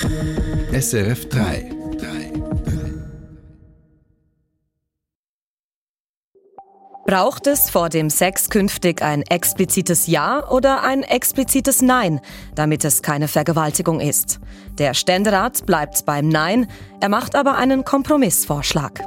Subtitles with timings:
[0.00, 1.70] SRF 3.
[7.04, 12.20] Braucht es vor dem Sex künftig ein explizites Ja oder ein explizites Nein,
[12.54, 14.40] damit es keine Vergewaltigung ist?
[14.78, 16.68] Der Ständerat bleibt beim Nein,
[17.00, 19.02] er macht aber einen Kompromissvorschlag.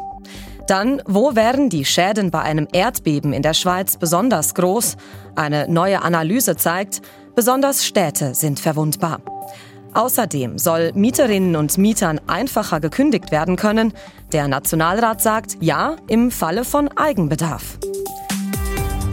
[0.67, 4.97] Dann, wo wären die Schäden bei einem Erdbeben in der Schweiz besonders groß?
[5.35, 7.01] Eine neue Analyse zeigt,
[7.35, 9.21] besonders Städte sind verwundbar.
[9.95, 13.93] Außerdem soll Mieterinnen und Mietern einfacher gekündigt werden können.
[14.33, 17.79] Der Nationalrat sagt ja im Falle von Eigenbedarf.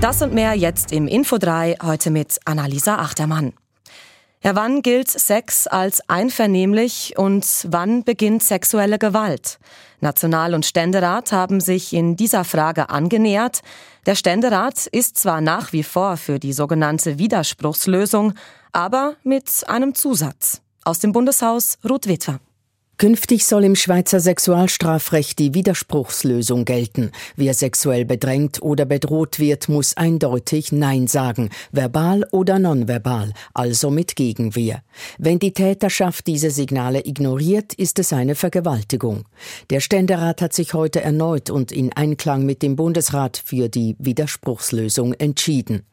[0.00, 3.52] Das und mehr jetzt im Info 3, heute mit Annalisa Achtermann.
[4.42, 9.60] Ja, wann gilt Sex als einvernehmlich und wann beginnt sexuelle Gewalt?
[10.00, 13.60] National- und Ständerat haben sich in dieser Frage angenähert.
[14.04, 18.34] Der Ständerat ist zwar nach wie vor für die sogenannte Widerspruchslösung,
[18.72, 20.60] aber mit einem Zusatz.
[20.84, 22.40] Aus dem Bundeshaus Ruth Witwer.
[22.98, 27.12] Künftig soll im Schweizer Sexualstrafrecht die Widerspruchslösung gelten.
[27.36, 34.16] Wer sexuell bedrängt oder bedroht wird, muss eindeutig Nein sagen, verbal oder nonverbal, also mit
[34.16, 34.82] Gegenwehr.
[35.18, 39.24] Wenn die Täterschaft diese Signale ignoriert, ist es eine Vergewaltigung.
[39.70, 45.14] Der Ständerat hat sich heute erneut und in Einklang mit dem Bundesrat für die Widerspruchslösung
[45.14, 45.84] entschieden.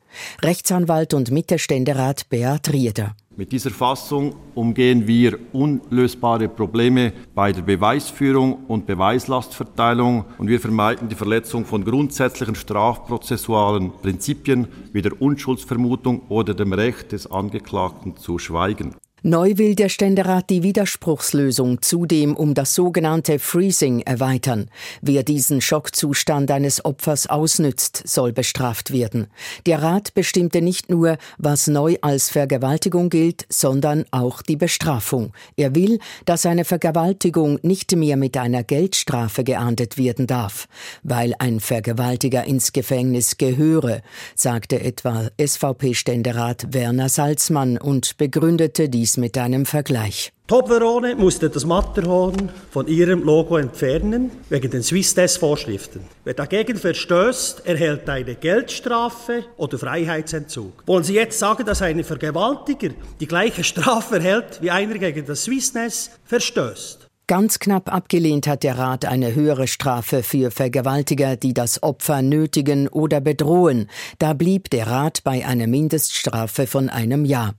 [0.41, 3.15] Rechtsanwalt und Mittelständerat Beat Rieder.
[3.39, 11.07] Mit dieser Fassung umgehen wir unlösbare Probleme bei der Beweisführung und Beweislastverteilung und wir vermeiden
[11.07, 18.39] die Verletzung von grundsätzlichen strafprozessualen Prinzipien wie der Unschuldsvermutung oder dem Recht des Angeklagten zu
[18.39, 18.95] schweigen.
[19.21, 24.69] Neu will der Ständerat die Widerspruchslösung zudem um das sogenannte Freezing erweitern.
[25.01, 29.27] Wer diesen Schockzustand eines Opfers ausnützt, soll bestraft werden.
[29.65, 35.33] Der Rat bestimmte nicht nur, was neu als Vergewaltigung gilt, sondern auch die Bestrafung.
[35.57, 40.69] Er will, dass eine Vergewaltigung nicht mehr mit einer Geldstrafe geahndet werden darf,
[41.03, 44.01] weil ein Vergewaltiger ins Gefängnis gehöre,
[44.33, 50.31] sagte etwa SVP-Ständerat Werner Salzmann und begründete dies dies mit einem Vergleich.
[50.47, 56.01] Toblerone musste das Matterhorn von ihrem Logo entfernen, wegen den Swiss-Test-Vorschriften.
[56.23, 60.83] Wer dagegen verstößt, erhält eine Geldstrafe oder Freiheitsentzug.
[60.85, 62.89] Wollen Sie jetzt sagen, dass ein Vergewaltiger
[63.19, 67.07] die gleiche Strafe erhält, wie einer gegen das Swiss-Test verstößt?
[67.27, 72.87] Ganz knapp abgelehnt hat der Rat eine höhere Strafe für Vergewaltiger, die das Opfer nötigen
[72.87, 73.87] oder bedrohen.
[74.17, 77.53] Da blieb der Rat bei einer Mindeststrafe von einem Jahr.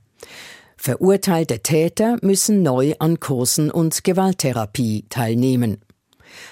[0.83, 5.77] Verurteilte Täter müssen neu an Kursen und Gewalttherapie teilnehmen.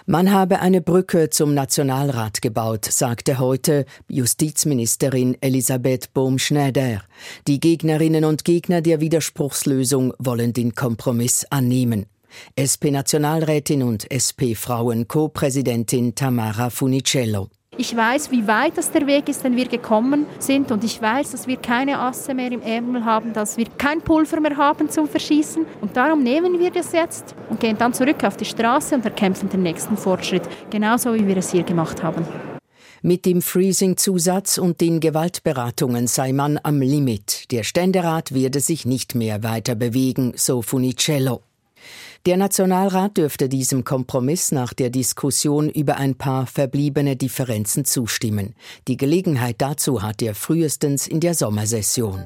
[0.06, 7.02] Man habe eine Brücke zum Nationalrat gebaut, sagte heute Justizministerin Elisabeth Bohm-Schneider.
[7.48, 12.06] Die Gegnerinnen und Gegner der Widerspruchslösung wollen den Kompromiss annehmen.
[12.56, 17.50] SP-Nationalrätin und SP-Frauen-Co-Präsidentin Tamara Funicello.
[17.82, 21.32] Ich weiß, wie weit das der Weg ist, den wir gekommen sind und ich weiß,
[21.32, 25.08] dass wir keine Asse mehr im Ärmel haben, dass wir kein Pulver mehr haben zum
[25.08, 29.06] Verschießen und darum nehmen wir das jetzt und gehen dann zurück auf die Straße und
[29.06, 32.28] erkämpfen den nächsten Fortschritt, genauso wie wir es hier gemacht haben.
[33.02, 37.50] Mit dem Freezing-Zusatz und den Gewaltberatungen sei man am Limit.
[37.50, 41.44] Der Ständerat werde sich nicht mehr weiter bewegen, so Funicello.
[42.26, 48.56] Der Nationalrat dürfte diesem Kompromiss nach der Diskussion über ein paar verbliebene Differenzen zustimmen.
[48.88, 52.26] Die Gelegenheit dazu hat er frühestens in der Sommersession.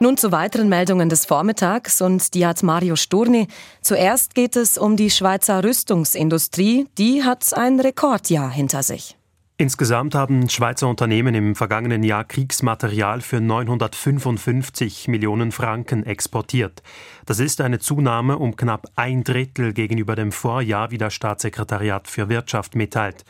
[0.00, 3.48] Nun zu weiteren Meldungen des Vormittags und die hat Mario Sturni.
[3.82, 6.86] Zuerst geht es um die Schweizer Rüstungsindustrie.
[6.96, 9.17] Die hat ein Rekordjahr hinter sich.
[9.60, 16.80] Insgesamt haben Schweizer Unternehmen im vergangenen Jahr Kriegsmaterial für 955 Millionen Franken exportiert.
[17.26, 22.28] Das ist eine Zunahme um knapp ein Drittel gegenüber dem Vorjahr, wie das Staatssekretariat für
[22.28, 23.24] Wirtschaft mitteilt.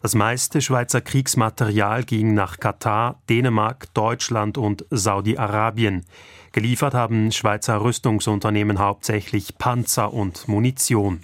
[0.00, 6.06] Das meiste Schweizer Kriegsmaterial ging nach Katar, Dänemark, Deutschland und Saudi-Arabien.
[6.52, 11.20] Geliefert haben Schweizer Rüstungsunternehmen hauptsächlich Panzer und Munition.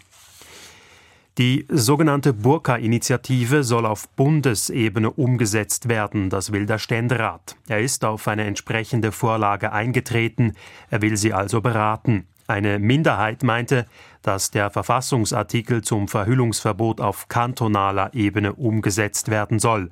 [1.39, 7.57] Die sogenannte Burka-Initiative soll auf Bundesebene umgesetzt werden, das will der Ständerat.
[7.69, 10.53] Er ist auf eine entsprechende Vorlage eingetreten,
[10.91, 12.27] er will sie also beraten.
[12.49, 13.87] Eine Minderheit meinte,
[14.21, 19.91] dass der Verfassungsartikel zum Verhüllungsverbot auf kantonaler Ebene umgesetzt werden soll.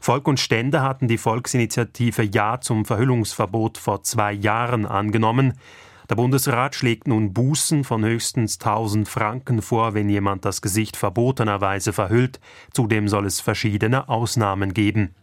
[0.00, 5.54] Volk und Stände hatten die Volksinitiative Ja zum Verhüllungsverbot vor zwei Jahren angenommen.
[6.12, 11.94] Der Bundesrat schlägt nun Bußen von höchstens 1000 Franken vor, wenn jemand das Gesicht verbotenerweise
[11.94, 12.38] verhüllt.
[12.70, 15.14] Zudem soll es verschiedene Ausnahmen geben.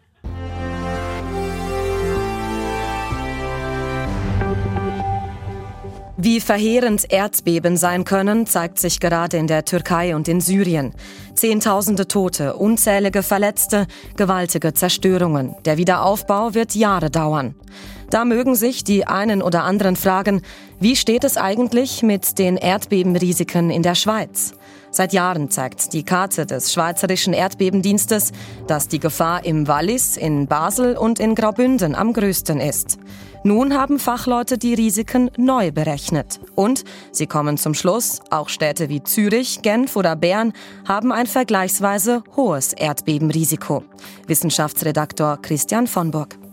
[6.18, 10.96] Wie verheerend Erdbeben sein können, zeigt sich gerade in der Türkei und in Syrien.
[11.36, 13.86] Zehntausende Tote, unzählige Verletzte,
[14.18, 15.56] gewaltige Zerstörungen.
[15.66, 17.54] Der Wiederaufbau wird Jahre dauern.
[18.10, 20.42] Da mögen sich die einen oder anderen fragen,
[20.80, 24.54] wie steht es eigentlich mit den Erdbebenrisiken in der Schweiz?
[24.92, 28.32] Seit Jahren zeigt die Karte des Schweizerischen Erdbebendienstes,
[28.66, 32.98] dass die Gefahr im Wallis, in Basel und in Graubünden am größten ist.
[33.44, 36.40] Nun haben Fachleute die Risiken neu berechnet.
[36.56, 40.54] Und sie kommen zum Schluss, auch Städte wie Zürich, Genf oder Bern
[40.88, 43.84] haben ein vergleichsweise hohes Erdbebenrisiko.
[44.28, 46.49] Wissenschaftsredaktor Christian von Burg.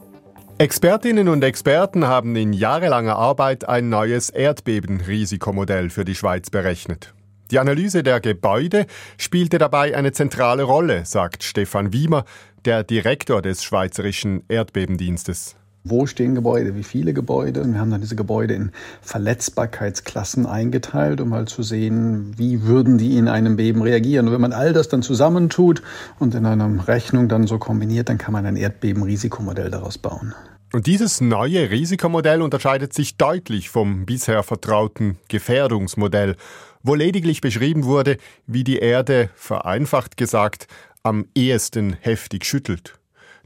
[0.58, 7.12] Expertinnen und Experten haben in jahrelanger Arbeit ein neues Erdbebenrisikomodell für die Schweiz berechnet.
[7.50, 8.86] Die Analyse der Gebäude
[9.18, 12.24] spielte dabei eine zentrale Rolle, sagt Stefan Wiemer,
[12.64, 15.56] der Direktor des Schweizerischen Erdbebendienstes
[15.90, 17.62] wo stehen Gebäude, wie viele Gebäude.
[17.62, 18.72] Und wir haben dann diese Gebäude in
[19.02, 24.26] Verletzbarkeitsklassen eingeteilt, um mal zu sehen, wie würden die in einem Beben reagieren.
[24.26, 25.82] Und wenn man all das dann zusammentut
[26.18, 30.34] und in einer Rechnung dann so kombiniert, dann kann man ein Erdbebenrisikomodell daraus bauen.
[30.72, 36.36] Und dieses neue Risikomodell unterscheidet sich deutlich vom bisher vertrauten Gefährdungsmodell,
[36.82, 38.16] wo lediglich beschrieben wurde,
[38.46, 40.66] wie die Erde, vereinfacht gesagt,
[41.02, 42.98] am ehesten heftig schüttelt.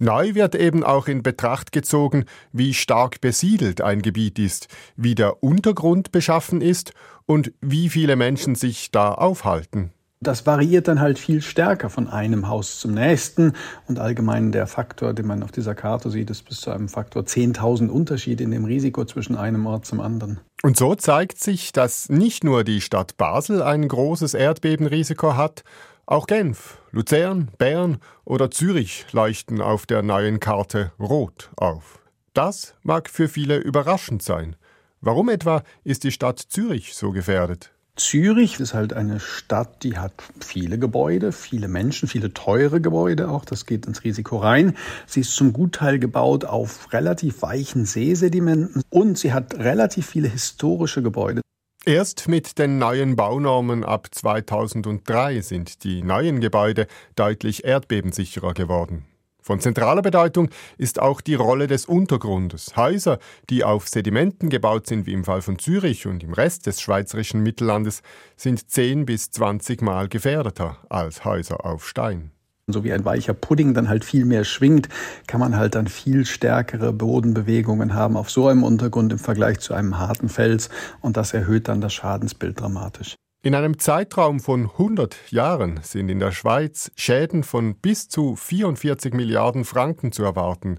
[0.02, 5.42] Neu wird eben auch in Betracht gezogen, wie stark besiedelt ein Gebiet ist, wie der
[5.42, 6.94] Untergrund beschaffen ist
[7.26, 9.92] und wie viele Menschen sich da aufhalten.
[10.22, 13.52] Das variiert dann halt viel stärker von einem Haus zum nächsten
[13.88, 17.22] und allgemein der Faktor, den man auf dieser Karte sieht, ist bis zu einem Faktor
[17.22, 20.40] 10.000 Unterschied in dem Risiko zwischen einem Ort zum anderen.
[20.62, 25.62] Und so zeigt sich, dass nicht nur die Stadt Basel ein großes Erdbebenrisiko hat,
[26.10, 32.00] auch Genf, Luzern, Bern oder Zürich leuchten auf der neuen Karte rot auf.
[32.34, 34.56] Das mag für viele überraschend sein.
[35.00, 37.70] Warum etwa ist die Stadt Zürich so gefährdet?
[37.94, 43.44] Zürich ist halt eine Stadt, die hat viele Gebäude, viele Menschen, viele teure Gebäude auch.
[43.44, 44.76] Das geht ins Risiko rein.
[45.06, 51.02] Sie ist zum Gutteil gebaut auf relativ weichen Seesedimenten und sie hat relativ viele historische
[51.02, 51.42] Gebäude.
[51.86, 56.86] Erst mit den neuen Baunormen ab 2003 sind die neuen Gebäude
[57.16, 59.06] deutlich erdbebensicherer geworden.
[59.40, 62.76] Von zentraler Bedeutung ist auch die Rolle des Untergrundes.
[62.76, 63.18] Häuser,
[63.48, 67.42] die auf Sedimenten gebaut sind, wie im Fall von Zürich und im Rest des schweizerischen
[67.42, 68.02] Mittellandes,
[68.36, 72.30] sind 10 bis 20 Mal gefährdeter als Häuser auf Stein
[72.72, 74.88] so wie ein weicher Pudding dann halt viel mehr schwingt,
[75.26, 79.74] kann man halt dann viel stärkere Bodenbewegungen haben auf so einem Untergrund im Vergleich zu
[79.74, 80.70] einem harten Fels
[81.00, 83.16] und das erhöht dann das Schadensbild dramatisch.
[83.42, 89.14] In einem Zeitraum von 100 Jahren sind in der Schweiz Schäden von bis zu 44
[89.14, 90.78] Milliarden Franken zu erwarten.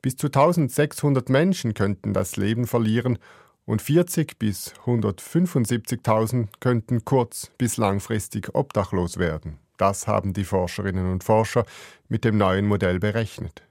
[0.00, 3.18] Bis zu 1600 Menschen könnten das Leben verlieren
[3.66, 9.58] und 40 bis 175.000 könnten kurz- bis langfristig obdachlos werden.
[9.78, 11.64] Das haben die Forscherinnen und Forscher
[12.08, 13.62] mit dem neuen Modell berechnet.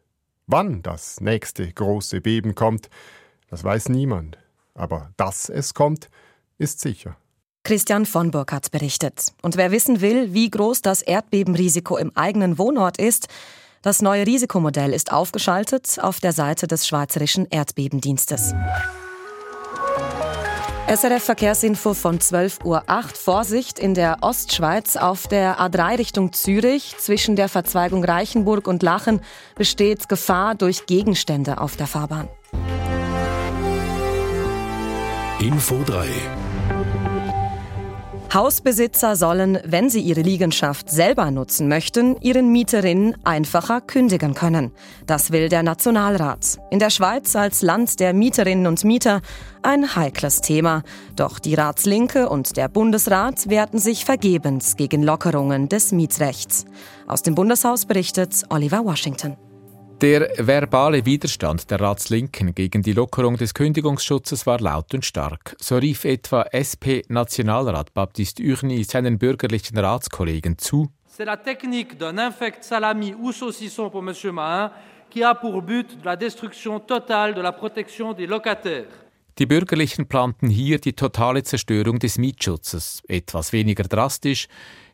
[0.48, 2.90] Wann das nächste große Beben kommt,
[3.50, 4.40] das weiß niemand.
[4.74, 6.10] Aber dass es kommt,
[6.58, 7.18] ist sicher.
[7.64, 9.34] Christian von Burg hat berichtet.
[9.42, 13.28] Und wer wissen will, wie groß das Erdbebenrisiko im eigenen Wohnort ist,
[13.82, 18.54] das neue Risikomodell ist aufgeschaltet auf der Seite des Schweizerischen Erdbebendienstes.
[20.88, 22.82] SRF Verkehrsinfo von 12.08 Uhr.
[23.14, 26.96] Vorsicht in der Ostschweiz auf der A3 Richtung Zürich.
[26.98, 29.20] Zwischen der Verzweigung Reichenburg und Lachen
[29.56, 32.30] besteht Gefahr durch Gegenstände auf der Fahrbahn.
[35.42, 36.08] Info 3
[38.34, 44.72] Hausbesitzer sollen, wenn sie ihre Liegenschaft selber nutzen möchten, ihren Mieterinnen einfacher kündigen können.
[45.06, 46.58] Das will der Nationalrat.
[46.70, 49.22] In der Schweiz als Land der Mieterinnen und Mieter
[49.64, 50.84] ein heikles Thema.
[51.16, 56.66] Doch die Ratslinke und der Bundesrat wehrten sich vergebens gegen Lockerungen des Mietrechts.
[57.08, 59.38] Aus dem Bundeshaus berichtet Oliver Washington.
[60.02, 65.56] Der verbale Widerstand der Ratslinken gegen die Lockerung des Kündigungsschutzes war laut und stark.
[65.60, 70.92] So rief etwa SP-Nationalrat Baptiste Urny seinen bürgerlichen Ratskollegen zu.
[71.08, 74.14] C'est la technique d'un infect salami ou saucisson pour M.
[74.36, 74.72] Mahin
[75.10, 79.08] qui a pour but la destruction totale de la protection des locataires.
[79.40, 83.04] Die Bürgerlichen planten hier die totale Zerstörung des Mietschutzes.
[83.08, 84.48] Etwas weniger drastisch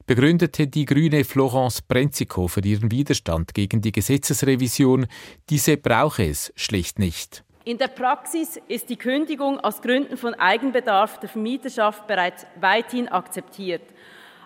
[0.06, 5.08] begründete die Grüne Florence Brenziko für ihren Widerstand gegen die Gesetzesrevision,
[5.50, 7.44] diese brauche es schlicht nicht.
[7.66, 13.84] In der Praxis ist die Kündigung aus Gründen von Eigenbedarf der Vermieterschaft bereits weithin akzeptiert,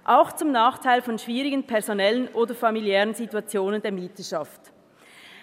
[0.04, 4.72] auch zum Nachteil von schwierigen personellen oder familiären Situationen der Mieterschaft.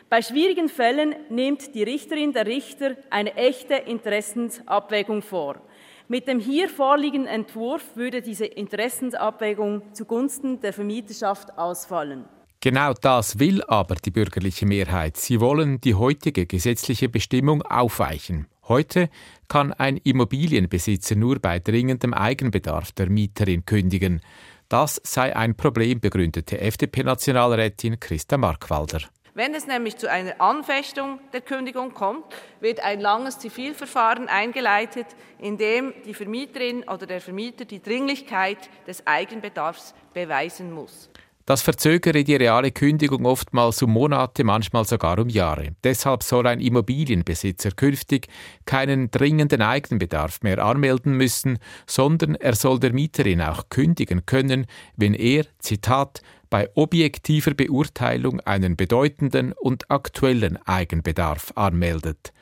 [0.09, 5.61] Bei schwierigen Fällen nimmt die Richterin der Richter eine echte Interessensabwägung vor.
[6.07, 12.27] Mit dem hier vorliegenden Entwurf würde diese Interessensabwägung zugunsten der Vermieterschaft ausfallen.
[12.61, 15.17] Genau das will aber die bürgerliche Mehrheit.
[15.17, 18.47] Sie wollen die heutige gesetzliche Bestimmung aufweichen.
[18.69, 19.09] Heute
[19.49, 24.21] kann ein Immobilienbesitzer nur bei dringendem Eigenbedarf der Mieterin kündigen.
[24.69, 29.01] Das sei ein Problem, begründete FDP-Nationalrätin Christa Markwalder.
[29.37, 32.25] Wenn es nämlich zu einer Anfechtung der Kündigung kommt,
[32.61, 35.07] wird ein langes Zivilverfahren eingeleitet,
[35.41, 41.11] in dem die Vermieterin oder der Vermieter die Dringlichkeit des Eigenbedarfs beweisen muss.
[41.47, 45.73] Das verzögere die reale Kündigung oftmals um Monate, manchmal sogar um Jahre.
[45.83, 48.29] Deshalb soll ein Immobilienbesitzer künftig
[48.65, 55.13] keinen dringenden Eigenbedarf mehr anmelden müssen, sondern er soll der Mieterin auch kündigen können, wenn
[55.13, 56.23] er, Zitat,
[56.55, 62.33] bei objektiver Beurteilung einen bedeutenden und aktuellen Eigenbedarf anmeldet.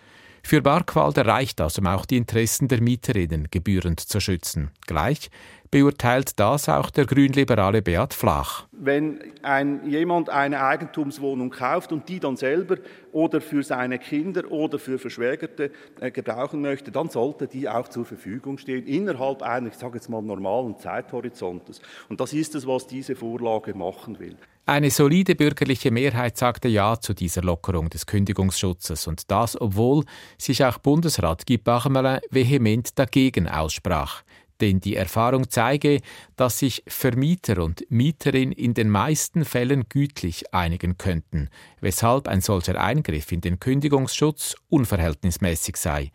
[0.43, 4.71] Für Barkwalder reicht das, um auch die Interessen der Mieterinnen gebührend zu schützen.
[4.87, 5.31] Gleich
[5.73, 8.67] beurteilt das auch der grünliberale Beat Flach.
[8.71, 12.77] Wenn ein, jemand eine Eigentumswohnung kauft und die dann selber
[13.11, 18.05] oder für seine Kinder oder für Verschwägerte äh, gebrauchen möchte, dann sollte die auch zur
[18.05, 21.81] Verfügung stehen, innerhalb eines, ich sage jetzt mal, normalen Zeithorizontes.
[22.09, 24.37] Und das ist es, was diese Vorlage machen will.
[24.67, 30.05] Eine solide bürgerliche Mehrheit sagte Ja zu dieser Lockerung des Kündigungsschutzes und das, obwohl
[30.39, 34.23] sich auch Bundesrat Guy Parmelin vehement dagegen aussprach
[34.63, 36.01] denn die Erfahrung zeige,
[36.37, 41.51] dass sich Vermieter und Mieterin in den meisten Fällen gütlich einigen könnten,
[41.81, 46.13] weshalb ein solcher Eingriff in den Kündigungsschutz unverhältnismäßig sei.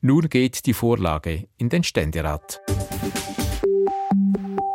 [0.00, 2.60] Nun geht die Vorlage in den Ständerat.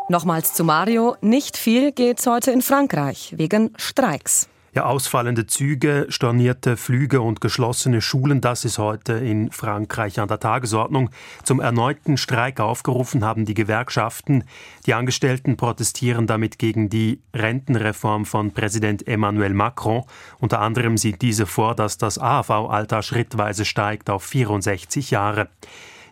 [0.08, 1.15] Nochmals zu Mario.
[1.22, 4.48] Nicht viel geht's heute in Frankreich wegen Streiks.
[4.75, 10.41] Ja, ausfallende Züge, stornierte Flüge und geschlossene Schulen, das ist heute in Frankreich an der
[10.41, 11.12] Tagesordnung.
[11.44, 14.44] Zum erneuten Streik aufgerufen haben die Gewerkschaften.
[14.86, 20.03] Die Angestellten protestieren damit gegen die Rentenreform von Präsident Emmanuel Macron.
[20.39, 25.48] Unter anderem sieht diese vor, dass das AHV-Alter schrittweise steigt auf 64 Jahre.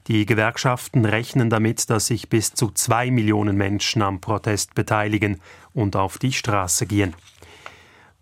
[0.08, 5.42] Die Gewerkschaften rechnen damit, dass sich bis zu zwei Millionen Menschen am Protest beteiligen
[5.74, 7.14] und auf die Straße gehen.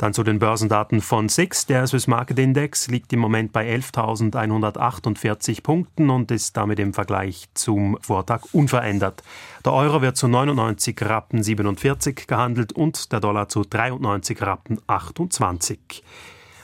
[0.02, 1.68] Dann zu den Börsendaten von SIX.
[1.68, 7.50] Der Swiss Market Index liegt im Moment bei 11.148 Punkten und ist damit im Vergleich
[7.54, 9.22] zum Vortag unverändert.
[9.64, 16.04] Der Euro wird zu 99 Rappen 47 gehandelt und der Dollar zu 93 Rappen 28.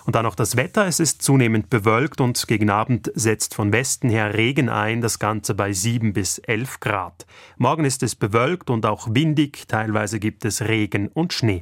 [0.08, 0.88] Und dann noch das Wetter.
[0.88, 5.54] Es ist zunehmend bewölkt und gegen Abend setzt von Westen her Regen ein, das Ganze
[5.54, 7.28] bei 7 bis 11 Grad.
[7.58, 11.62] Morgen ist es bewölkt und auch windig, teilweise gibt es Regen und Schnee.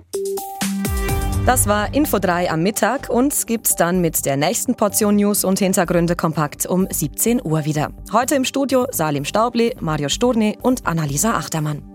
[1.45, 3.07] Das war Info 3 am Mittag.
[3.07, 7.91] Uns gibt's dann mit der nächsten Portion News und Hintergründe kompakt um 17 Uhr wieder.
[8.11, 11.94] Heute im Studio Salim Staubli, Mario Sturny und Annalisa Achtermann.